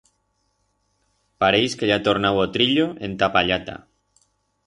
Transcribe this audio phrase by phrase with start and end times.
[1.43, 3.77] Pareix que ya ha tornau o trillo enta a pallata.